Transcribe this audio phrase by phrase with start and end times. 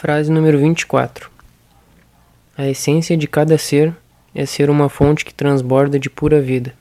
[0.00, 1.30] Frase número 24.
[2.56, 3.94] A essência de cada ser
[4.34, 6.72] é ser uma fonte que transborda de pura vida.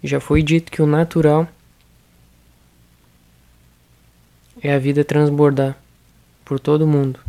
[0.00, 1.48] Já foi dito que o natural
[4.66, 5.78] é a vida transbordar
[6.44, 7.20] por todo mundo.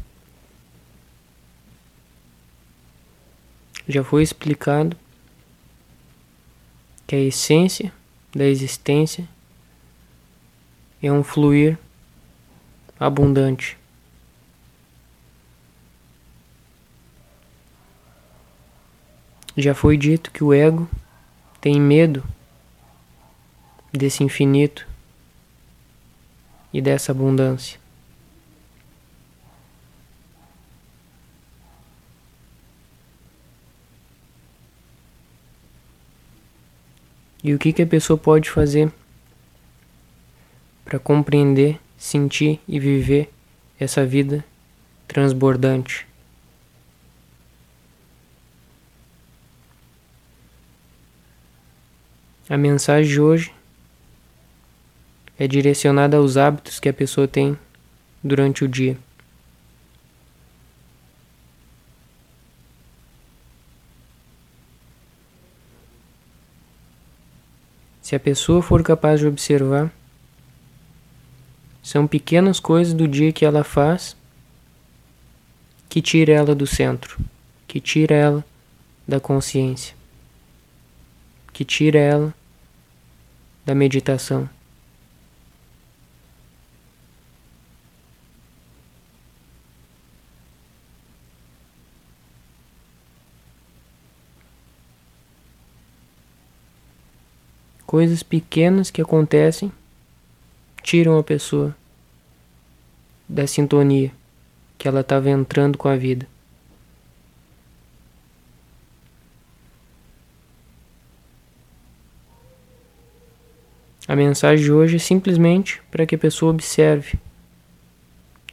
[3.87, 4.97] Já foi explicado
[7.05, 7.93] que a essência
[8.35, 9.29] da existência
[11.01, 11.77] é um fluir
[12.99, 13.77] abundante.
[19.55, 20.89] Já foi dito que o ego
[21.61, 22.23] tem medo
[23.93, 24.87] desse infinito
[26.77, 27.79] e dessa abundância.
[37.43, 38.93] E o que, que a pessoa pode fazer
[40.85, 43.33] para compreender, sentir e viver
[43.79, 44.45] essa vida
[45.07, 46.05] transbordante?
[52.47, 53.56] A mensagem de hoje
[55.39, 57.57] é direcionada aos hábitos que a pessoa tem
[58.23, 58.97] durante o dia.
[68.01, 69.91] Se a pessoa for capaz de observar,
[71.83, 74.15] são pequenas coisas do dia que ela faz
[75.89, 77.17] que tira ela do centro,
[77.67, 78.45] que tira ela
[79.07, 79.95] da consciência,
[81.51, 82.33] que tira ela
[83.65, 84.49] da meditação.
[97.87, 99.71] Coisas pequenas que acontecem
[100.83, 101.73] tiram a pessoa
[103.27, 104.11] da sintonia
[104.77, 106.27] que ela estava entrando com a vida.
[114.05, 117.17] A mensagem de hoje é simplesmente para que a pessoa observe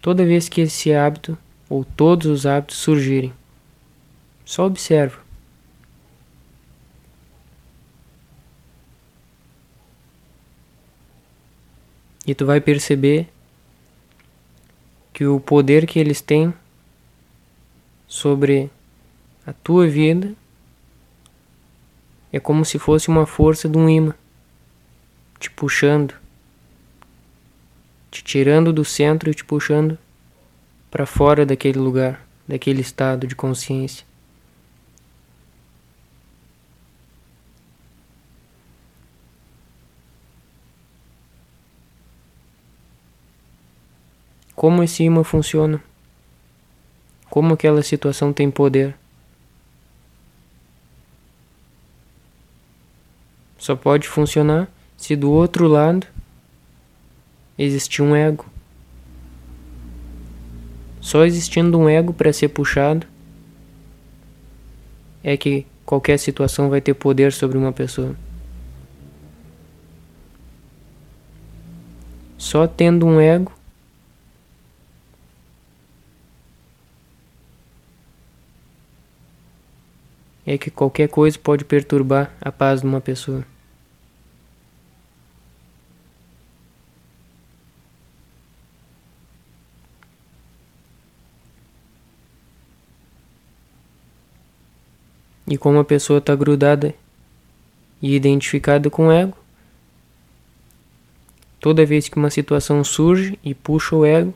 [0.01, 1.37] toda vez que esse hábito
[1.69, 3.33] ou todos os hábitos surgirem.
[4.45, 5.24] Só observa.
[12.27, 13.29] E tu vai perceber
[15.13, 16.53] que o poder que eles têm
[18.07, 18.71] sobre
[19.47, 20.35] a tua vida
[22.33, 24.15] é como se fosse uma força de um imã
[25.45, 26.15] te puxando,
[28.11, 29.99] te tirando do centro e te puxando
[30.91, 34.07] para fora daquele lugar, daquele estado de consciência.
[44.55, 45.83] Como esse imã funciona?
[47.29, 48.95] Como aquela situação tem poder?
[53.59, 56.07] Só pode funcionar se do outro lado
[57.59, 58.47] existir um ego.
[61.01, 63.07] Só existindo um ego para ser puxado
[65.23, 68.15] é que qualquer situação vai ter poder sobre uma pessoa.
[72.37, 73.51] Só tendo um ego
[80.47, 83.45] é que qualquer coisa pode perturbar a paz de uma pessoa.
[95.47, 96.95] E como a pessoa está grudada
[98.01, 99.37] e identificada com o ego,
[101.61, 104.35] toda vez que uma situação surge e puxa o ego,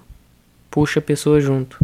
[0.70, 1.78] puxa a pessoa junto.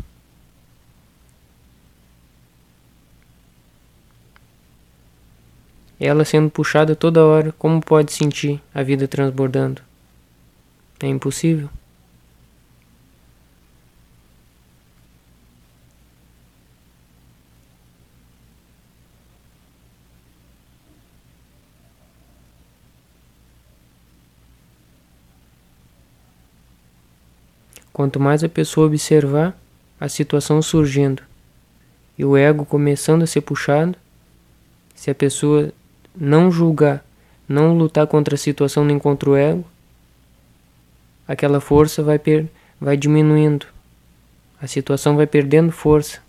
[6.07, 9.81] Ela sendo puxada toda hora, como pode sentir a vida transbordando?
[11.01, 11.71] É impossível.
[27.91, 29.59] Quanto mais a pessoa observar
[29.99, 31.23] a situação surgindo
[32.19, 33.97] e o ego começando a ser puxado,
[34.95, 35.73] se a pessoa
[36.17, 37.05] não julgar,
[37.49, 39.65] não lutar contra a situação nem contra o ego,
[41.27, 42.47] aquela força vai, per,
[42.81, 43.67] vai diminuindo,
[44.61, 46.21] a situação vai perdendo força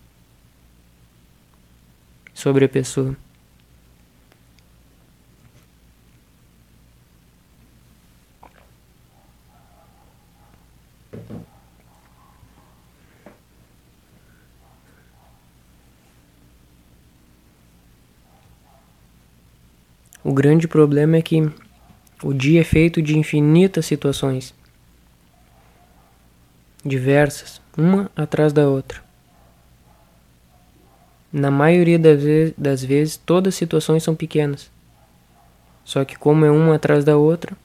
[2.34, 3.16] sobre a pessoa.
[20.28, 21.40] O grande problema é que
[22.24, 24.56] o dia é feito de infinitas situações,
[26.84, 29.04] diversas, uma atrás da outra.
[31.32, 32.00] Na maioria
[32.58, 34.72] das vezes, todas as situações são pequenas.
[35.84, 37.56] Só que, como é uma atrás da outra,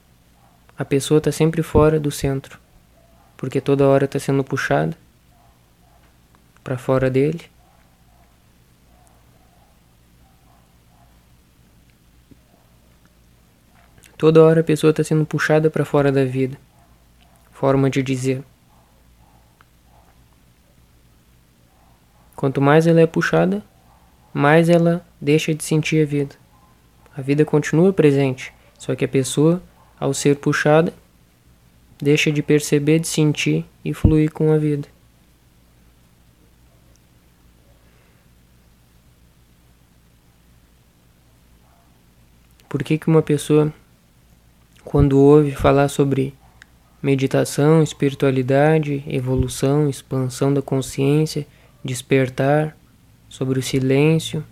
[0.77, 2.59] a pessoa está sempre fora do centro,
[3.37, 4.95] porque toda hora está sendo puxada
[6.63, 7.41] para fora dele
[14.21, 16.55] Toda hora a pessoa está sendo puxada para fora da vida.
[17.51, 18.43] Forma de dizer.
[22.35, 23.63] Quanto mais ela é puxada,
[24.31, 26.35] mais ela deixa de sentir a vida.
[27.17, 29.59] A vida continua presente, só que a pessoa,
[29.99, 30.93] ao ser puxada,
[31.99, 34.87] deixa de perceber, de sentir e fluir com a vida.
[42.69, 43.73] Por que, que uma pessoa
[44.91, 46.33] quando ouve falar sobre
[47.01, 51.47] meditação, espiritualidade, evolução, expansão da consciência,
[51.81, 52.77] despertar,
[53.29, 54.43] sobre o silêncio,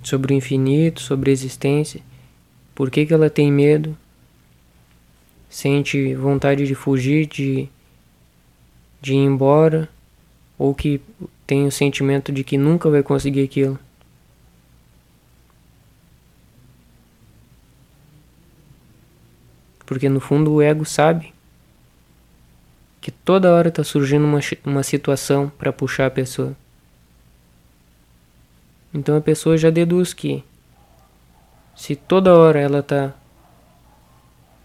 [0.00, 2.00] sobre o infinito, sobre a existência,
[2.72, 3.98] por que, que ela tem medo?
[5.50, 7.68] Sente vontade de fugir, de,
[9.00, 9.88] de ir embora,
[10.56, 11.00] ou que
[11.48, 13.76] tem o sentimento de que nunca vai conseguir aquilo.
[19.84, 21.32] Porque no fundo o ego sabe
[23.00, 26.56] que toda hora está surgindo uma, uma situação para puxar a pessoa.
[28.94, 30.44] Então a pessoa já deduz que
[31.74, 33.12] se toda hora ela está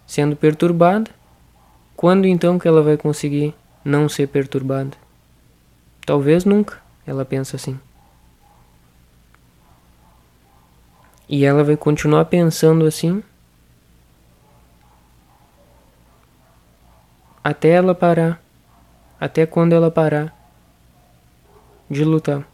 [0.05, 1.09] sendo perturbada,
[1.95, 4.91] quando então que ela vai conseguir não ser perturbada?
[6.05, 7.79] Talvez nunca, ela pensa assim.
[11.27, 13.23] E ela vai continuar pensando assim
[17.47, 18.43] até ela parar,
[19.17, 20.35] até quando ela parar
[21.89, 22.45] de lutar.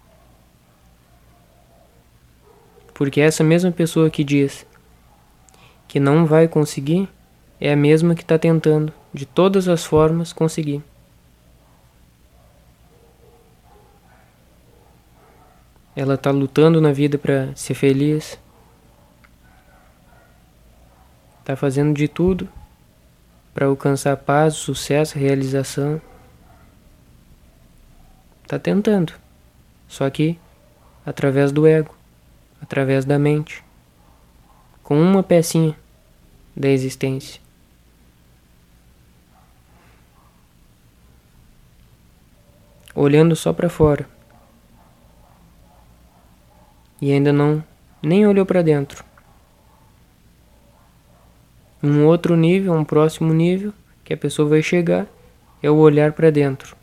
[2.93, 4.67] Porque essa mesma pessoa que diz
[5.87, 7.09] que não vai conseguir
[7.59, 10.83] é a mesma que está tentando, de todas as formas, conseguir.
[15.95, 18.37] Ela está lutando na vida para ser feliz,
[21.41, 22.47] está fazendo de tudo
[23.53, 26.01] para alcançar paz, sucesso, realização.
[28.47, 29.13] Tá tentando.
[29.87, 30.39] Só que
[31.05, 31.95] através do ego,
[32.61, 33.63] através da mente,
[34.81, 35.77] com uma pecinha
[36.55, 37.41] da existência.
[42.95, 44.07] Olhando só para fora.
[47.01, 47.63] E ainda não
[48.01, 49.03] nem olhou para dentro
[51.83, 53.73] um outro nível, um próximo nível
[54.05, 55.05] que a pessoa vai chegar
[55.61, 56.77] é o olhar para dentro.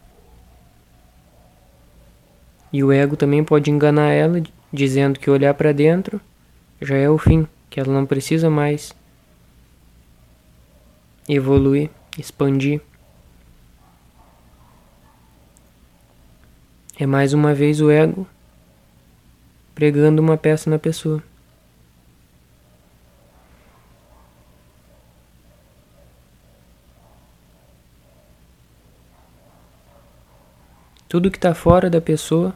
[2.70, 6.20] E o ego também pode enganar ela dizendo que olhar para dentro
[6.80, 8.92] já é o fim, que ela não precisa mais
[11.28, 12.80] evoluir, expandir.
[16.98, 18.26] É mais uma vez o ego
[19.74, 21.22] pregando uma peça na pessoa.
[31.10, 32.54] Tudo que está fora da pessoa,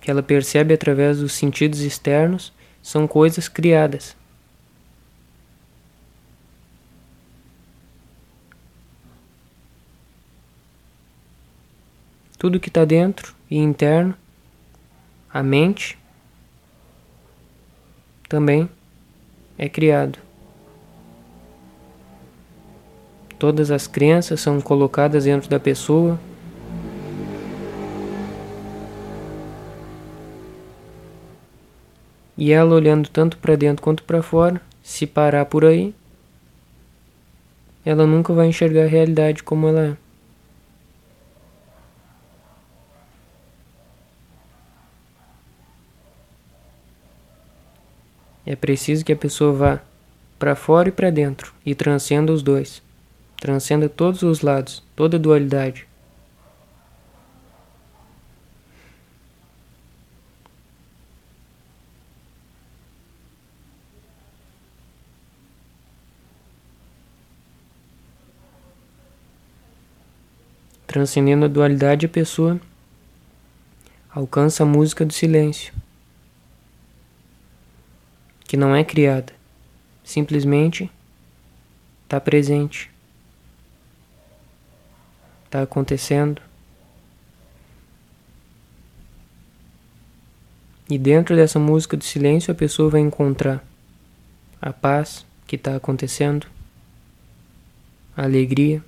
[0.00, 4.16] que ela percebe através dos sentidos externos, são coisas criadas.
[12.38, 14.14] Tudo que está dentro e interno,
[15.34, 15.98] a mente,
[18.28, 18.70] também
[19.58, 20.29] é criado.
[23.40, 26.20] Todas as crenças são colocadas dentro da pessoa.
[32.36, 35.94] E ela olhando tanto para dentro quanto para fora, se parar por aí,
[37.82, 39.96] ela nunca vai enxergar a realidade como ela é.
[48.52, 49.80] É preciso que a pessoa vá
[50.38, 52.89] para fora e para dentro e transcenda os dois.
[53.40, 55.88] Transcenda todos os lados, toda dualidade.
[70.86, 72.60] Transcendendo a dualidade, a pessoa
[74.10, 75.72] alcança a música do silêncio,
[78.44, 79.32] que não é criada,
[80.02, 80.90] simplesmente
[82.04, 82.89] está presente,
[85.50, 86.40] está acontecendo.
[90.88, 93.64] E dentro dessa música do silêncio, a pessoa vai encontrar
[94.62, 96.46] a paz que está acontecendo,
[98.16, 98.82] a alegria.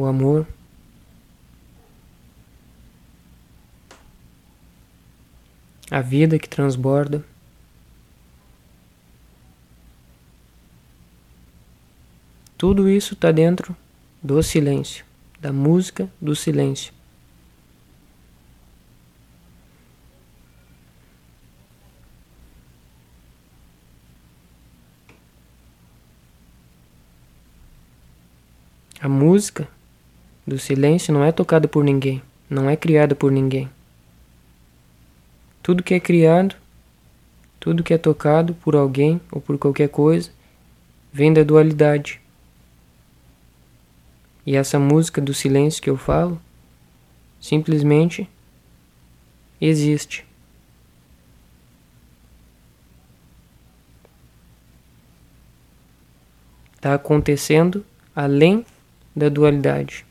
[0.00, 0.46] o amor.
[5.90, 7.24] A vida que transborda.
[12.60, 13.74] Tudo isso está dentro
[14.22, 15.02] do silêncio,
[15.40, 16.92] da música do silêncio.
[29.00, 29.66] A música
[30.46, 33.70] do silêncio não é tocado por ninguém, não é criado por ninguém.
[35.62, 36.54] Tudo que é criado,
[37.58, 40.30] tudo que é tocado por alguém ou por qualquer coisa,
[41.10, 42.20] vem da dualidade.
[44.46, 46.40] E essa música do silêncio que eu falo,
[47.40, 48.28] simplesmente
[49.60, 50.24] existe.
[56.76, 57.84] Está acontecendo
[58.16, 58.64] além
[59.14, 60.06] da dualidade.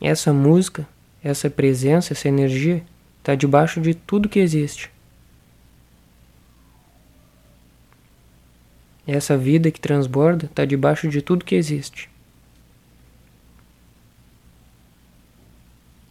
[0.00, 0.86] Essa música,
[1.22, 2.84] essa presença, essa energia
[3.18, 4.93] está debaixo de tudo que existe.
[9.06, 12.08] Essa vida que transborda está debaixo de tudo que existe.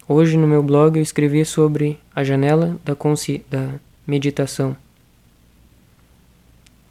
[0.06, 2.94] Hoje no meu blog eu escrevi sobre a janela da,
[3.50, 3.74] da
[4.06, 4.76] meditação.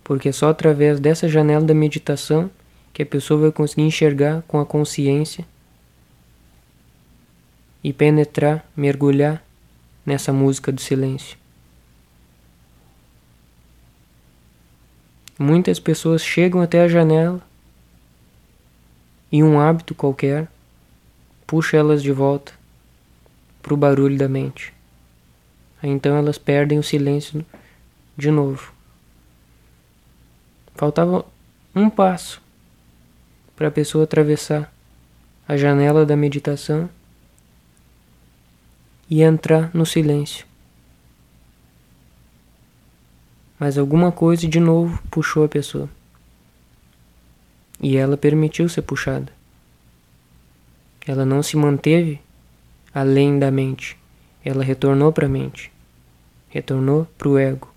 [0.04, 2.50] Porque é só através dessa janela da meditação
[2.92, 5.46] que a pessoa vai conseguir enxergar com a consciência
[7.84, 9.44] e penetrar, mergulhar
[10.06, 11.43] nessa música do silêncio.
[15.46, 17.42] Muitas pessoas chegam até a janela
[19.30, 20.48] e um hábito qualquer
[21.46, 22.54] puxa elas de volta
[23.62, 24.74] para o barulho da mente.
[25.84, 27.46] Então elas perdem o silêncio
[28.16, 28.72] de novo.
[30.76, 31.26] Faltava
[31.76, 32.42] um passo
[33.54, 34.74] para a pessoa atravessar
[35.46, 36.90] a janela da meditação
[39.10, 40.53] e entrar no silêncio.
[43.60, 45.90] Mas alguma coisa de novo puxou a pessoa.
[47.82, 49.32] E ela permitiu ser puxada.
[51.06, 52.20] Ela não se manteve
[52.94, 53.98] além da mente.
[54.44, 55.72] Ela retornou para a mente.
[56.50, 57.74] Retornou para o ego.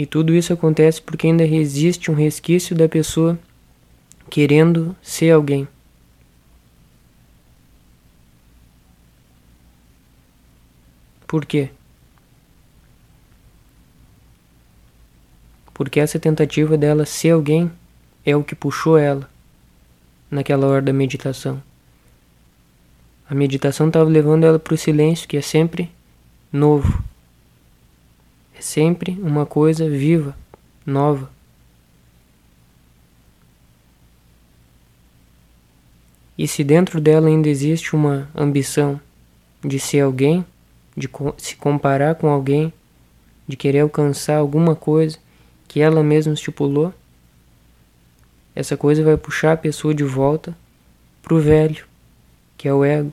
[0.00, 3.38] E tudo isso acontece porque ainda existe um resquício da pessoa
[4.30, 5.68] querendo ser alguém.
[11.30, 11.70] Por quê?
[15.72, 17.70] Porque essa tentativa dela ser alguém
[18.26, 19.30] é o que puxou ela
[20.28, 21.62] naquela hora da meditação.
[23.28, 25.88] A meditação estava levando ela para o silêncio, que é sempre
[26.52, 27.00] novo.
[28.58, 30.36] É sempre uma coisa viva,
[30.84, 31.30] nova.
[36.36, 39.00] E se dentro dela ainda existe uma ambição
[39.62, 40.44] de ser alguém,
[40.96, 42.72] de se comparar com alguém,
[43.46, 45.18] de querer alcançar alguma coisa
[45.66, 46.92] que ela mesma estipulou,
[48.54, 50.56] essa coisa vai puxar a pessoa de volta
[51.22, 51.86] pro velho,
[52.56, 53.12] que é o ego.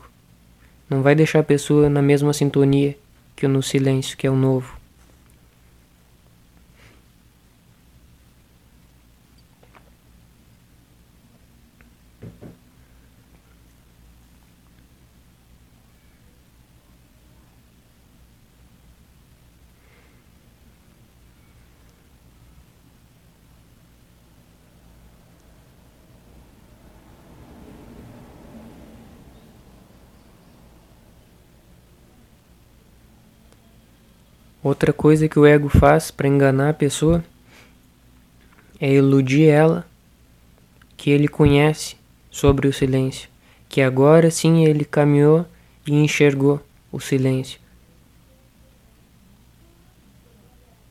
[0.90, 2.98] Não vai deixar a pessoa na mesma sintonia
[3.36, 4.77] que o no silêncio, que é o novo.
[34.68, 37.24] Outra coisa que o ego faz para enganar a pessoa
[38.82, 39.88] é iludir ela
[40.98, 41.96] que ele conhece
[42.30, 43.30] sobre o silêncio,
[43.70, 45.46] que agora sim ele caminhou
[45.88, 47.62] e enxergou o silêncio.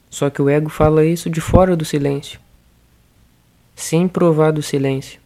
[0.09, 2.41] Só que o ego fala isso de fora do silêncio,
[3.75, 5.21] sem provar do silêncio.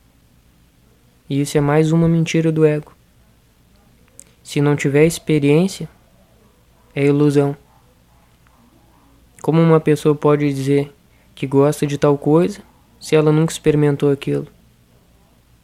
[1.28, 2.92] E isso é mais uma mentira do ego.
[4.42, 5.88] Se não tiver experiência,
[6.92, 7.56] é ilusão.
[9.42, 10.92] Como uma pessoa pode dizer
[11.34, 12.60] que gosta de tal coisa
[13.00, 14.46] se ela nunca experimentou aquilo?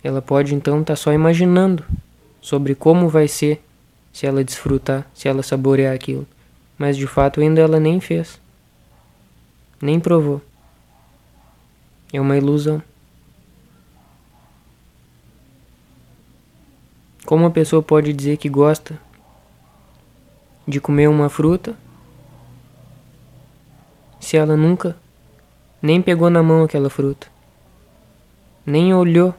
[0.03, 1.85] Ela pode então estar tá só imaginando
[2.41, 3.63] sobre como vai ser
[4.13, 6.27] se ela desfrutar, se ela saborear aquilo.
[6.79, 8.41] Mas de fato ainda ela nem fez.
[9.81, 10.41] Nem provou.
[12.13, 12.83] É uma ilusão.
[17.27, 18.99] Como uma pessoa pode dizer que gosta
[20.67, 21.77] de comer uma fruta
[24.27, 24.97] se ela nunca
[25.81, 27.29] nem pegou na mão aquela fruta,
[28.67, 29.33] nem olhou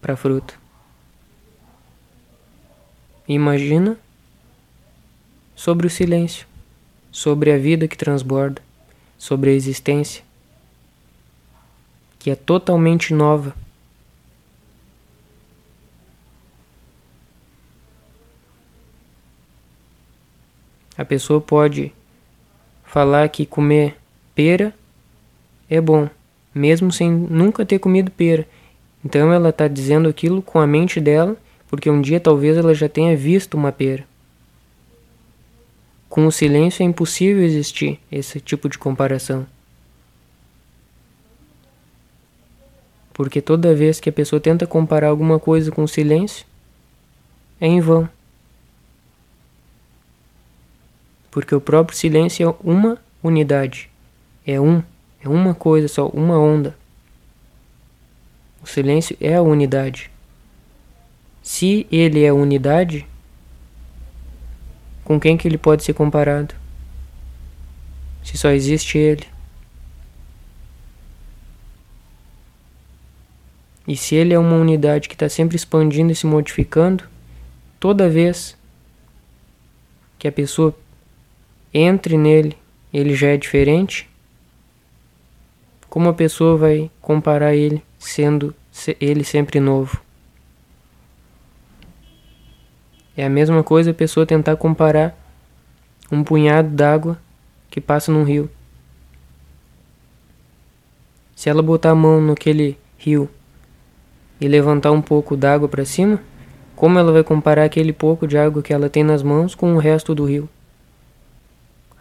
[0.00, 0.54] para a fruta?
[3.28, 3.96] Imagina
[5.54, 6.48] sobre o silêncio,
[7.12, 8.60] sobre a vida que transborda,
[9.16, 10.24] sobre a existência
[12.18, 13.54] que é totalmente nova.
[20.96, 21.92] A pessoa pode
[22.88, 23.96] falar que comer
[24.34, 24.74] pera
[25.70, 26.08] é bom,
[26.54, 28.48] mesmo sem nunca ter comido pera.
[29.04, 31.36] Então ela está dizendo aquilo com a mente dela,
[31.68, 34.04] porque um dia talvez ela já tenha visto uma pera.
[36.08, 39.46] Com o silêncio é impossível existir esse tipo de comparação.
[43.12, 46.46] Porque toda vez que a pessoa tenta comparar alguma coisa com o silêncio,
[47.60, 48.08] é em vão.
[51.38, 53.88] Porque o próprio silêncio é uma unidade,
[54.44, 54.82] é um,
[55.22, 56.76] é uma coisa só, uma onda.
[58.60, 60.10] O silêncio é a unidade.
[61.40, 63.06] Se ele é unidade,
[65.04, 66.56] com quem que ele pode ser comparado?
[68.24, 69.24] Se só existe ele.
[73.86, 77.04] E se ele é uma unidade que está sempre expandindo e se modificando,
[77.78, 78.58] toda vez
[80.18, 80.76] que a pessoa
[81.78, 82.56] entre nele,
[82.92, 84.08] ele já é diferente?
[85.88, 88.54] Como a pessoa vai comparar ele sendo
[89.00, 90.00] ele sempre novo?
[93.16, 95.16] É a mesma coisa a pessoa tentar comparar
[96.10, 97.18] um punhado d'água
[97.70, 98.50] que passa num rio.
[101.34, 103.28] Se ela botar a mão naquele rio
[104.40, 106.20] e levantar um pouco d'água para cima,
[106.76, 109.78] como ela vai comparar aquele pouco de água que ela tem nas mãos com o
[109.78, 110.48] resto do rio?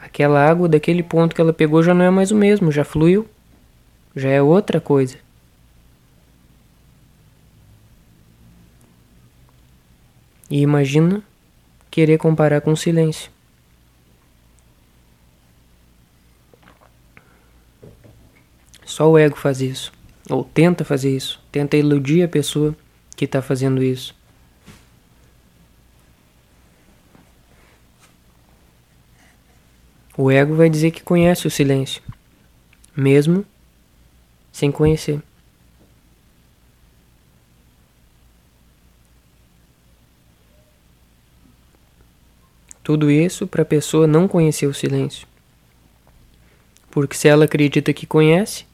[0.07, 3.27] Aquela água daquele ponto que ela pegou já não é mais o mesmo, já fluiu.
[4.15, 5.17] Já é outra coisa.
[10.49, 11.21] E imagina
[11.91, 13.29] querer comparar com silêncio.
[18.85, 19.91] Só o ego faz isso.
[20.29, 21.37] Ou tenta fazer isso.
[21.51, 22.73] Tenta iludir a pessoa
[23.13, 24.15] que está fazendo isso.
[30.17, 32.01] O ego vai dizer que conhece o silêncio,
[32.95, 33.45] mesmo
[34.51, 35.21] sem conhecer.
[42.83, 45.27] Tudo isso para a pessoa não conhecer o silêncio.
[46.89, 48.65] Porque se ela acredita que conhece,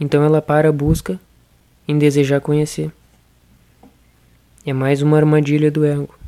[0.00, 1.20] então ela para a busca
[1.86, 2.90] em desejar conhecer.
[4.66, 6.19] É mais uma armadilha do ego.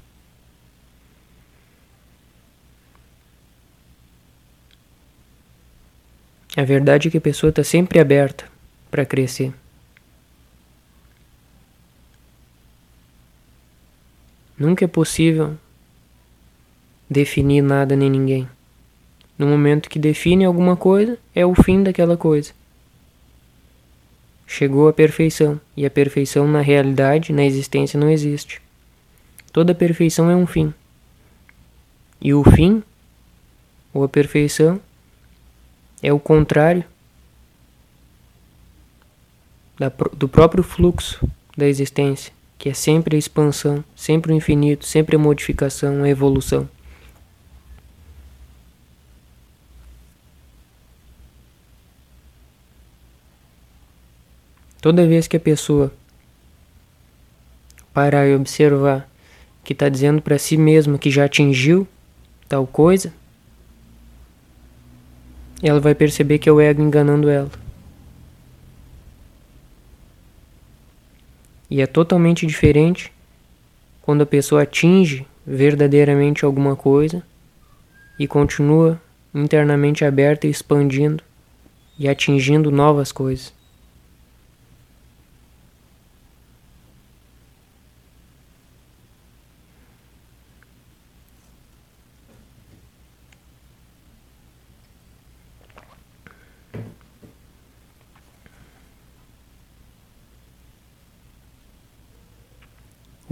[6.56, 8.44] A verdade é que a pessoa está sempre aberta
[8.90, 9.52] para crescer.
[14.58, 15.56] Nunca é possível
[17.08, 18.48] definir nada nem ninguém.
[19.38, 22.52] No momento que define alguma coisa, é o fim daquela coisa.
[24.46, 28.60] Chegou à perfeição, e a perfeição na realidade, na existência, não existe.
[29.50, 30.72] Toda perfeição é um fim.
[32.20, 32.82] E o fim,
[33.92, 34.78] ou a perfeição,
[36.02, 36.84] é o contrário
[40.12, 45.18] do próprio fluxo da existência, que é sempre a expansão, sempre o infinito, sempre a
[45.18, 46.68] modificação, a evolução.
[54.80, 55.92] Toda vez que a pessoa
[57.94, 59.08] parar e observar
[59.62, 61.86] que está dizendo para si mesma que já atingiu
[62.48, 63.12] tal coisa,
[65.68, 67.50] ela vai perceber que é o ego enganando ela.
[71.70, 73.12] E é totalmente diferente
[74.02, 77.22] quando a pessoa atinge verdadeiramente alguma coisa
[78.18, 79.00] e continua
[79.34, 81.22] internamente aberta e expandindo
[81.98, 83.54] e atingindo novas coisas.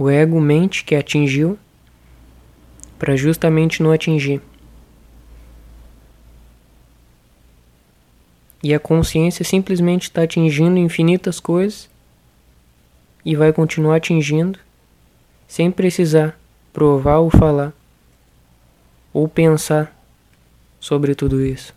[0.01, 1.59] O ego mente que atingiu
[2.97, 4.41] para justamente não atingir.
[8.63, 11.87] E a consciência simplesmente está atingindo infinitas coisas
[13.23, 14.57] e vai continuar atingindo
[15.47, 16.35] sem precisar
[16.73, 17.71] provar ou falar
[19.13, 19.95] ou pensar
[20.79, 21.75] sobre tudo isso.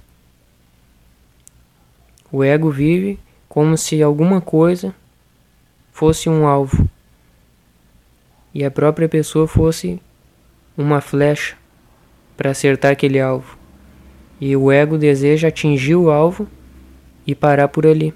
[2.33, 4.95] O ego vive como se alguma coisa
[5.93, 6.89] fosse um alvo
[8.55, 10.01] e a própria pessoa fosse
[10.77, 11.57] uma flecha
[12.37, 13.59] para acertar aquele alvo.
[14.41, 16.49] E o ego deseja atingir o alvo
[17.27, 18.15] e parar por ali.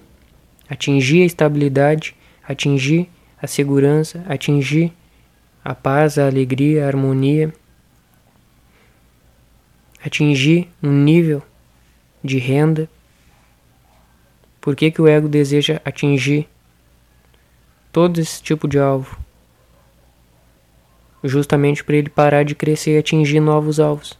[0.68, 2.14] Atingir a estabilidade,
[2.46, 3.08] atingir
[3.40, 4.92] a segurança, atingir
[5.64, 7.52] a paz, a alegria, a harmonia,
[10.04, 11.42] atingir um nível
[12.22, 12.88] de renda.
[14.60, 16.48] Por que, que o ego deseja atingir
[17.92, 19.27] todo esse tipo de alvo?
[21.22, 24.18] Justamente para ele parar de crescer e atingir novos alvos.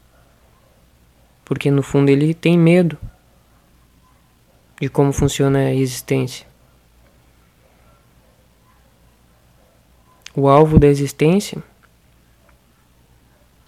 [1.45, 2.99] Porque no fundo ele tem medo
[4.81, 6.47] de como funciona a existência.
[10.35, 11.63] O alvo da existência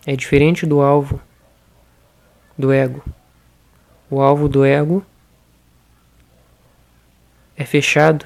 [0.07, 1.21] é diferente do alvo
[2.57, 3.03] do ego.
[4.09, 5.05] O alvo do ego
[7.57, 8.25] é fechado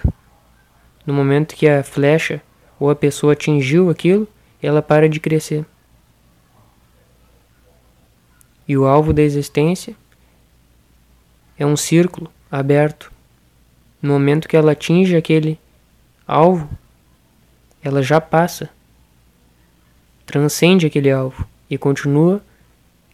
[1.06, 2.42] no momento que a flecha
[2.78, 4.28] ou a pessoa atingiu aquilo,
[4.64, 5.64] ela para de crescer.
[8.66, 9.94] E o alvo da existência
[11.58, 13.12] é um círculo aberto.
[14.00, 15.58] No momento que ela atinge aquele
[16.26, 16.68] alvo,
[17.82, 18.70] ela já passa,
[20.24, 22.42] transcende aquele alvo e continua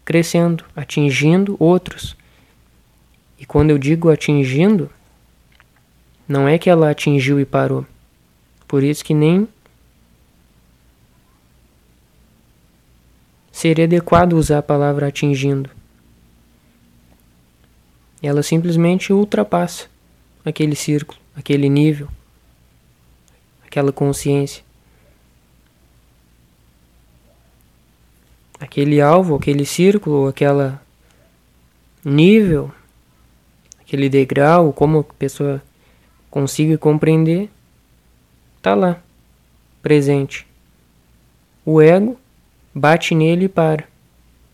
[0.04, 2.16] crescendo, atingindo outros.
[3.38, 4.90] E quando eu digo atingindo,
[6.28, 7.84] não é que ela atingiu e parou.
[8.68, 9.48] Por isso que nem
[13.60, 15.68] seria adequado usar a palavra atingindo.
[18.22, 19.86] Ela simplesmente ultrapassa
[20.42, 22.08] aquele círculo, aquele nível,
[23.62, 24.64] aquela consciência.
[28.58, 30.80] Aquele alvo, aquele círculo, aquela
[32.02, 32.72] nível,
[33.82, 35.62] aquele degrau, como a pessoa
[36.30, 37.50] consiga compreender,
[38.56, 39.02] está lá,
[39.82, 40.46] presente.
[41.62, 42.18] O ego
[42.74, 43.88] bate nele e para.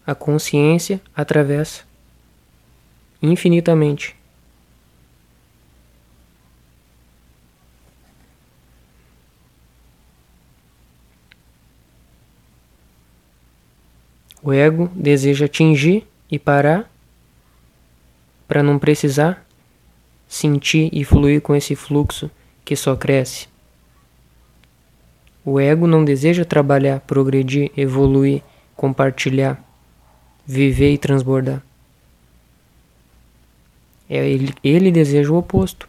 [0.07, 1.83] A consciência atravessa
[3.21, 4.15] infinitamente.
[14.43, 16.89] O ego deseja atingir e parar
[18.47, 19.45] para não precisar
[20.29, 22.31] sentir e fluir com esse fluxo
[22.65, 23.49] que só cresce.
[25.49, 28.43] O ego não deseja trabalhar, progredir, evoluir,
[28.75, 29.65] compartilhar,
[30.45, 31.63] viver e transbordar.
[34.11, 35.89] É ele, ele deseja o oposto.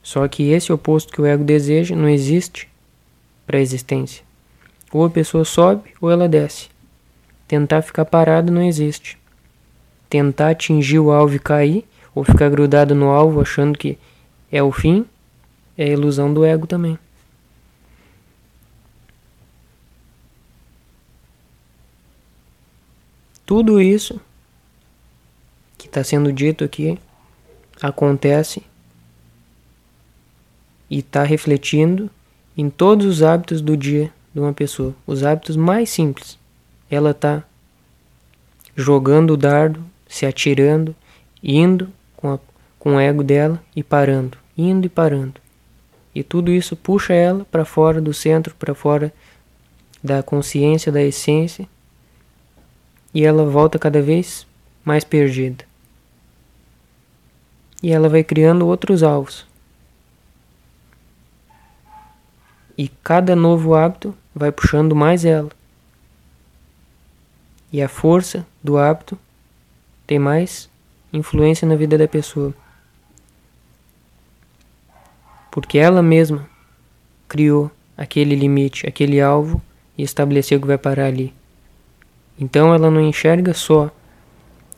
[0.00, 2.68] Só que esse oposto que o ego deseja não existe
[3.44, 4.22] para a existência.
[4.92, 6.68] Ou a pessoa sobe ou ela desce.
[7.48, 9.18] Tentar ficar parado não existe.
[10.08, 13.98] Tentar atingir o alvo e cair, ou ficar grudado no alvo achando que
[14.50, 15.04] é o fim,
[15.76, 16.98] é a ilusão do ego também.
[23.44, 24.20] Tudo isso
[25.76, 26.98] que está sendo dito aqui
[27.82, 28.62] acontece
[30.88, 32.08] e está refletindo
[32.56, 36.38] em todos os hábitos do dia de uma pessoa, os hábitos mais simples.
[36.90, 37.42] Ela está
[38.76, 40.94] jogando o dardo, se atirando,
[41.42, 42.38] indo com, a,
[42.78, 45.41] com o ego dela e parando, indo e parando.
[46.14, 49.12] E tudo isso puxa ela para fora do centro, para fora
[50.02, 51.66] da consciência, da essência,
[53.14, 54.46] e ela volta cada vez
[54.84, 55.64] mais perdida.
[57.82, 59.46] E ela vai criando outros alvos.
[62.76, 65.50] E cada novo hábito vai puxando mais ela.
[67.72, 69.18] E a força do hábito
[70.06, 70.68] tem mais
[71.12, 72.54] influência na vida da pessoa.
[75.52, 76.48] Porque ela mesma
[77.28, 79.60] criou aquele limite, aquele alvo
[79.98, 81.32] e estabeleceu que vai parar ali.
[82.40, 83.90] Então ela não enxerga só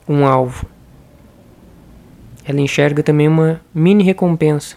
[0.09, 0.67] um alvo.
[2.45, 4.77] Ela enxerga também uma mini recompensa.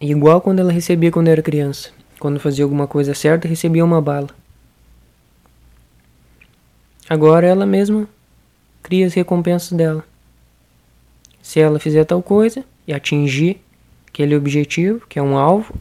[0.00, 1.90] Igual quando ela recebia quando era criança.
[2.20, 4.28] Quando fazia alguma coisa certa, recebia uma bala.
[7.08, 8.08] Agora ela mesma
[8.80, 10.13] cria as recompensas dela.
[11.44, 13.60] Se ela fizer tal coisa e atingir
[14.08, 15.74] aquele objetivo, que é um alvo,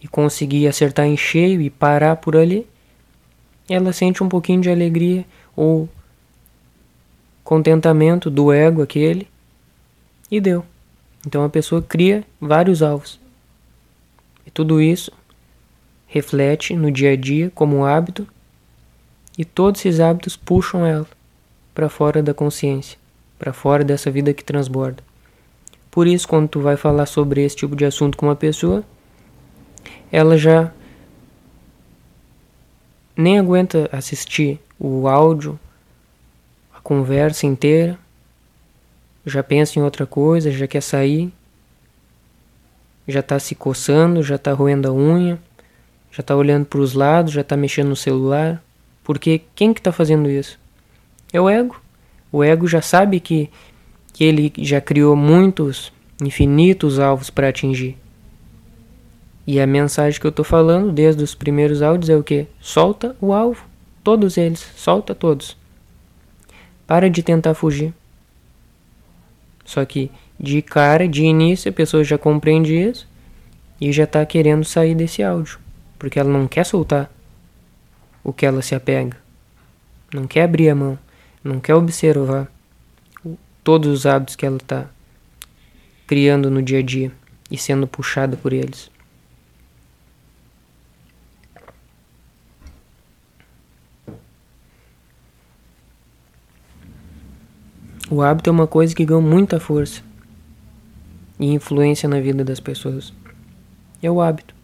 [0.00, 2.64] e conseguir acertar em cheio e parar por ali,
[3.68, 5.88] ela sente um pouquinho de alegria ou
[7.42, 9.26] contentamento do ego aquele
[10.30, 10.64] e deu.
[11.26, 13.18] Então a pessoa cria vários alvos.
[14.46, 15.10] E tudo isso
[16.06, 18.24] reflete no dia a dia como hábito
[19.36, 21.08] e todos esses hábitos puxam ela
[21.74, 22.97] para fora da consciência,
[23.38, 25.02] para fora dessa vida que transborda.
[25.90, 28.84] Por isso, quando tu vai falar sobre esse tipo de assunto com uma pessoa,
[30.10, 30.72] ela já
[33.16, 35.58] nem aguenta assistir o áudio,
[36.74, 37.98] a conversa inteira,
[39.24, 41.32] já pensa em outra coisa, já quer sair,
[43.06, 45.38] já está se coçando, já está roendo a unha,
[46.12, 48.62] já está olhando para os lados, já está mexendo no celular.
[49.02, 50.58] Porque quem que está fazendo isso?
[51.32, 51.80] É o ego.
[52.30, 53.50] O ego já sabe que,
[54.12, 57.96] que ele já criou muitos, infinitos alvos para atingir.
[59.46, 62.46] E a mensagem que eu estou falando desde os primeiros áudios é o que?
[62.60, 63.64] Solta o alvo.
[64.04, 64.60] Todos eles.
[64.76, 65.56] Solta todos.
[66.86, 67.94] Para de tentar fugir.
[69.64, 73.08] Só que de cara, de início, a pessoa já compreende isso
[73.80, 75.58] e já está querendo sair desse áudio.
[75.98, 77.10] Porque ela não quer soltar
[78.22, 79.16] o que ela se apega.
[80.12, 80.98] Não quer abrir a mão.
[81.48, 82.46] Não quer observar
[83.64, 84.86] todos os hábitos que ela está
[86.06, 87.10] criando no dia a dia
[87.50, 88.90] e sendo puxada por eles.
[98.10, 100.02] O hábito é uma coisa que ganha muita força
[101.40, 103.10] e influência na vida das pessoas.
[104.02, 104.54] É o hábito.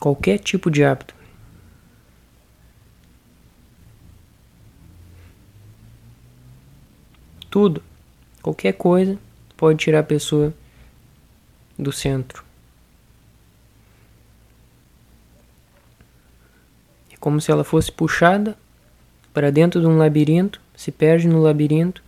[0.00, 1.14] Qualquer tipo de hábito.
[7.56, 7.82] Tudo,
[8.42, 9.18] qualquer coisa
[9.56, 10.52] pode tirar a pessoa
[11.78, 12.44] do centro.
[17.10, 18.58] É como se ela fosse puxada
[19.32, 22.02] para dentro de um labirinto, se perde no labirinto.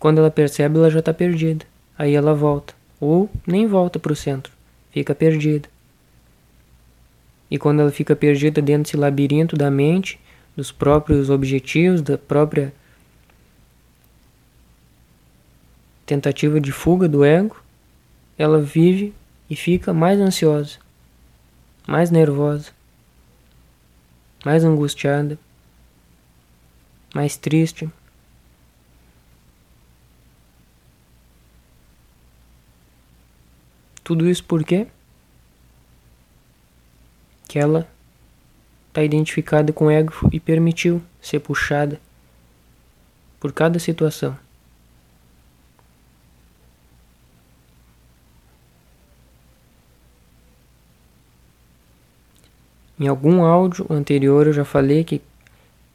[0.00, 1.64] Quando ela percebe, ela já está perdida.
[1.96, 2.74] Aí ela volta.
[3.00, 4.52] Ou nem volta para o centro,
[4.90, 5.68] fica perdida.
[7.48, 10.18] E quando ela fica perdida dentro desse labirinto da mente,
[10.56, 12.74] dos próprios objetivos, da própria
[16.08, 17.56] tentativa de fuga do ego,
[18.36, 19.14] ela vive
[19.48, 20.78] e fica mais ansiosa,
[21.86, 22.70] mais nervosa,
[24.44, 25.38] mais angustiada
[27.14, 27.88] mais triste.
[34.04, 34.86] Tudo isso por quê?
[37.46, 37.88] Que ela
[38.88, 42.00] está identificada com o ego e permitiu ser puxada
[43.38, 44.36] por cada situação.
[52.98, 55.20] Em algum áudio anterior eu já falei que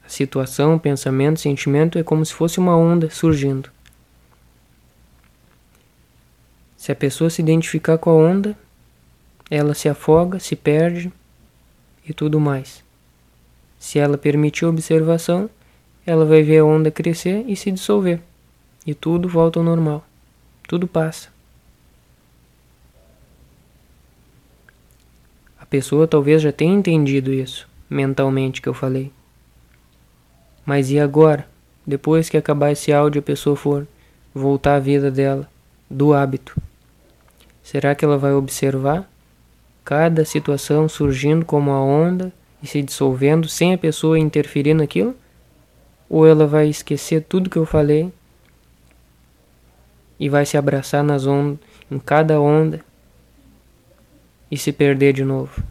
[0.05, 3.69] a situação, pensamento, sentimento é como se fosse uma onda surgindo.
[6.77, 8.57] Se a pessoa se identificar com a onda,
[9.49, 11.11] ela se afoga, se perde
[12.07, 12.83] e tudo mais.
[13.79, 15.49] Se ela permitir observação,
[16.05, 18.21] ela vai ver a onda crescer e se dissolver.
[18.85, 20.05] E tudo volta ao normal.
[20.67, 21.32] Tudo passa.
[25.63, 29.13] A pessoa talvez já tenha entendido isso mentalmente que eu falei.
[30.65, 31.47] Mas e agora?
[31.87, 33.87] Depois que acabar esse áudio, a pessoa for
[34.35, 35.49] voltar à vida dela,
[35.89, 36.53] do hábito.
[37.63, 39.09] Será que ela vai observar
[39.85, 45.15] cada situação surgindo como a onda e se dissolvendo sem a pessoa interferir naquilo?
[46.09, 48.11] Ou ela vai esquecer tudo que eu falei
[50.19, 51.57] e vai se abraçar nas ondas,
[51.89, 52.83] em cada onda
[54.53, 55.63] e se perder de novo?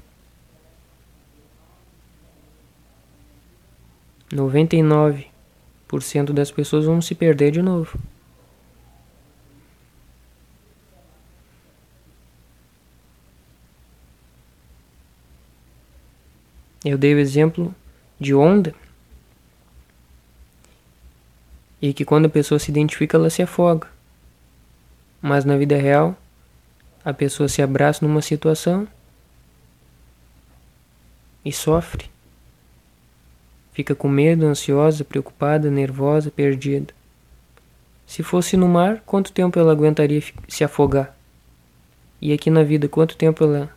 [4.32, 5.24] 99%
[6.32, 7.96] das pessoas vão se perder de novo.
[16.84, 17.72] Eu dei o exemplo
[18.18, 18.74] de onda.
[21.80, 23.88] E que quando a pessoa se identifica, ela se afoga.
[25.20, 26.16] Mas na vida real,
[27.04, 28.86] a pessoa se abraça numa situação
[31.44, 32.10] e sofre.
[33.72, 36.92] Fica com medo, ansiosa, preocupada, nervosa, perdida.
[38.06, 41.16] Se fosse no mar, quanto tempo ela aguentaria se afogar?
[42.20, 43.74] E aqui na vida, quanto tempo ela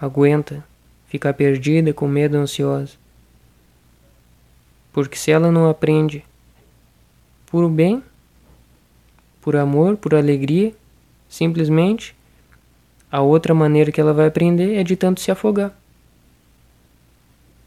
[0.00, 0.64] aguenta
[1.06, 2.94] ficar perdida, com medo, ansiosa?
[4.92, 6.24] Porque se ela não aprende
[7.46, 8.02] por bem,
[9.40, 10.74] por amor, por alegria,
[11.30, 12.14] simplesmente
[13.10, 15.72] a outra maneira que ela vai aprender é de tanto se afogar.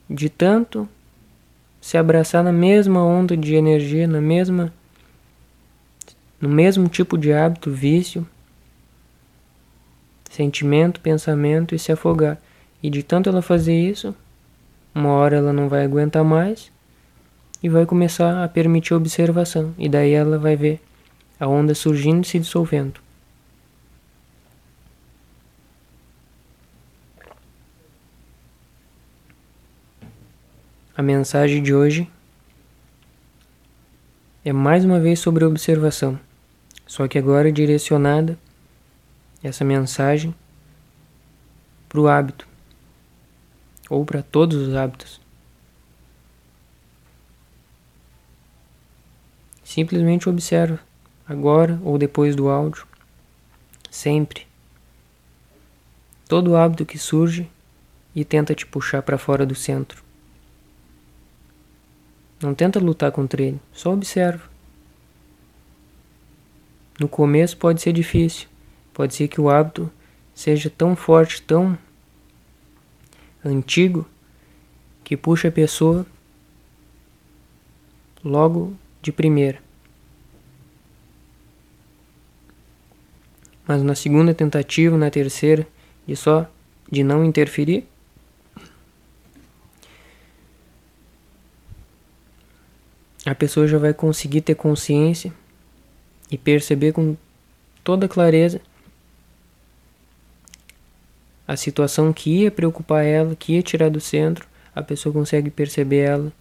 [0.10, 0.88] De tanto
[1.82, 4.71] se abraçar na mesma onda de energia, na mesma
[6.39, 8.28] no mesmo tipo de hábito, vício,
[10.30, 12.38] sentimento, pensamento e se afogar.
[12.82, 14.13] E de tanto ela fazer isso,
[14.93, 16.69] uma hora ela não vai aguentar mais
[17.62, 19.73] e vai começar a permitir observação.
[19.78, 20.82] E daí ela vai ver
[21.39, 23.03] a onda surgindo e se dissolvendo.
[30.95, 32.08] A mensagem de hoje
[34.45, 36.19] é mais uma vez sobre observação,
[36.86, 38.38] só que agora direcionada
[39.41, 40.36] essa mensagem
[41.89, 42.47] para o hábito
[43.89, 45.19] ou para todos os hábitos.
[49.63, 50.79] Simplesmente observa,
[51.27, 52.86] agora ou depois do áudio,
[53.89, 54.45] sempre.
[56.27, 57.49] Todo hábito que surge
[58.13, 60.03] e tenta te puxar para fora do centro.
[62.43, 64.43] Não tenta lutar contra ele, só observa.
[66.99, 68.49] No começo pode ser difícil,
[68.93, 69.89] pode ser que o hábito
[70.36, 71.77] seja tão forte, tão
[73.45, 74.06] antigo,
[75.06, 76.06] que puxa a pessoa
[78.21, 79.60] logo de primeira.
[83.65, 85.65] Mas na segunda tentativa, na terceira,
[86.06, 86.45] de só
[86.91, 87.88] de não interferir,
[93.26, 95.34] a pessoa já vai conseguir ter consciência
[96.30, 97.16] e perceber com
[97.84, 98.62] toda clareza
[101.48, 106.00] a situação que ia preocupar ela, que ia tirar do centro, a pessoa consegue perceber
[106.00, 106.34] ela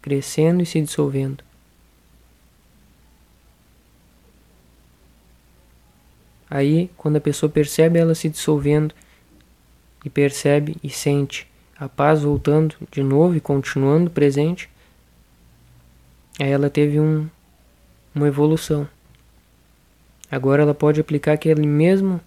[0.00, 1.42] crescendo e se dissolvendo.
[6.50, 8.94] Aí, quando a pessoa percebe ela se dissolvendo,
[10.04, 11.46] e percebe e sente
[11.78, 14.68] a paz voltando de novo e continuando presente,
[16.38, 17.28] aí ela teve um,
[18.14, 18.88] uma evolução.
[20.30, 22.20] Agora ela pode aplicar aquele mesmo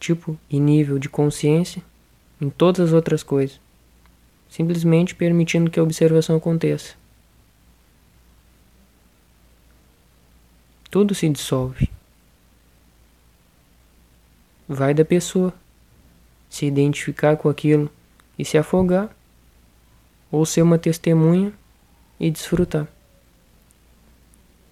[0.00, 1.82] tipo e nível de consciência
[2.40, 3.60] em todas as outras coisas,
[4.48, 6.94] simplesmente permitindo que a observação aconteça.
[10.90, 11.90] Tudo se dissolve
[14.68, 15.52] vai da pessoa
[16.48, 17.90] se identificar com aquilo
[18.38, 19.14] e se afogar,
[20.30, 21.52] ou ser uma testemunha
[22.18, 22.93] e desfrutar.